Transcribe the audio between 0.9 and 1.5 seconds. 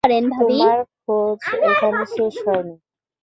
খোঁজ